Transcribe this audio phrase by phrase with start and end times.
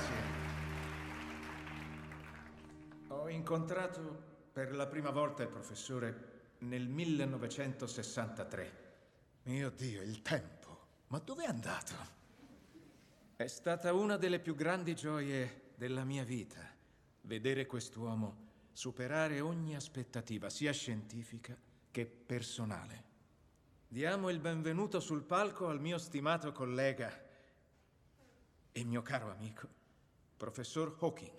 [0.00, 0.38] Grazie.
[3.08, 8.88] Ho incontrato per la prima volta il professore nel 1963.
[9.44, 10.58] Mio Dio, il tempo.
[11.08, 12.18] Ma dove è andato?
[13.36, 16.66] È stata una delle più grandi gioie della mia vita
[17.22, 21.54] vedere quest'uomo superare ogni aspettativa, sia scientifica
[21.90, 23.08] che personale.
[23.88, 27.28] Diamo il benvenuto sul palco al mio stimato collega
[28.72, 29.68] e mio caro amico,
[30.40, 31.30] professor Hawking.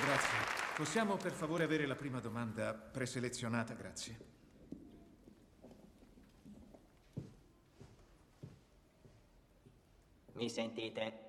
[0.00, 0.38] Grazie.
[0.76, 4.28] Possiamo per favore avere la prima domanda preselezionata, grazie.
[10.34, 11.28] Mi sentite?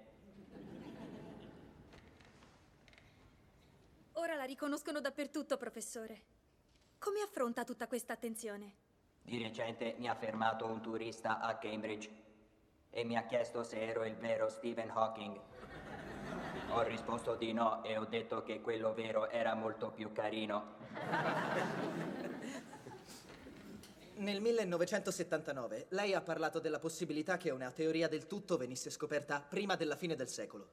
[4.13, 6.21] Ora la riconoscono dappertutto, professore.
[6.99, 8.75] Come affronta tutta questa attenzione?
[9.23, 12.29] Di recente mi ha fermato un turista a Cambridge
[12.91, 15.39] e mi ha chiesto se ero il vero Stephen Hawking.
[16.71, 20.75] Ho risposto di no e ho detto che quello vero era molto più carino.
[24.15, 29.76] Nel 1979 lei ha parlato della possibilità che una teoria del tutto venisse scoperta prima
[29.76, 30.70] della fine del secolo.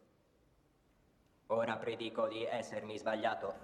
[1.46, 3.54] Ora predico di essermi sbagliato.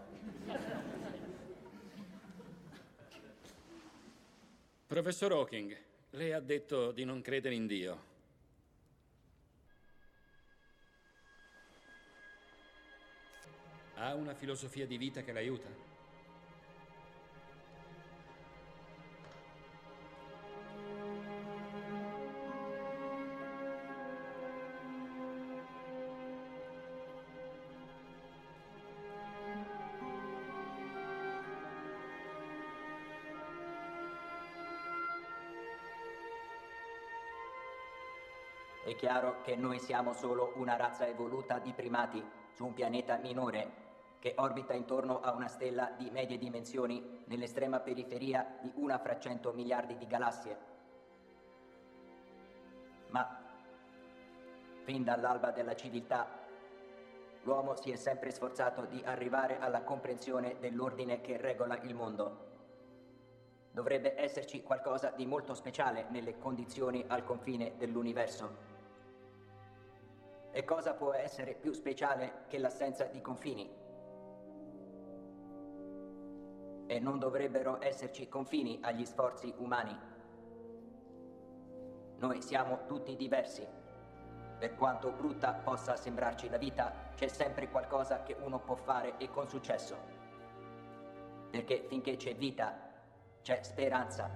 [4.87, 5.77] Professor Hawking,
[6.11, 8.13] lei ha detto di non credere in Dio.
[13.97, 15.69] Ha una filosofia di vita che l'aiuta?
[38.85, 43.84] È chiaro che noi siamo solo una razza evoluta di primati su un pianeta minore
[44.25, 49.53] che orbita intorno a una stella di medie dimensioni nell'estrema periferia di una fra cento
[49.53, 50.59] miliardi di galassie.
[53.09, 53.39] Ma
[54.85, 56.27] fin dall'alba della civiltà,
[57.43, 62.53] l'uomo si è sempre sforzato di arrivare alla comprensione dell'ordine che regola il mondo.
[63.73, 68.57] Dovrebbe esserci qualcosa di molto speciale nelle condizioni al confine dell'universo.
[70.51, 73.84] E cosa può essere più speciale che l'assenza di confini?
[76.95, 79.99] E non dovrebbero esserci confini agli sforzi umani.
[82.19, 83.67] Noi siamo tutti diversi.
[84.61, 89.29] Per quanto brutta possa sembrarci la vita, c'è sempre qualcosa che uno può fare e
[89.29, 89.97] con successo.
[91.51, 92.79] Perché finché c'è vita,
[93.43, 94.31] c'è speranza.